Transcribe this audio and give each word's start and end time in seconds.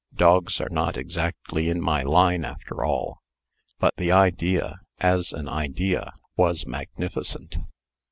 Dogs 0.15 0.59
are 0.59 0.69
not 0.71 0.97
exactly 0.97 1.69
in 1.69 1.79
my 1.79 2.01
line, 2.01 2.43
after 2.43 2.83
all. 2.83 3.21
But 3.77 3.93
the 3.97 4.11
idea, 4.11 4.79
as 4.97 5.31
an 5.31 5.47
idea, 5.47 6.11
was 6.35 6.65
magnificent." 6.65 7.59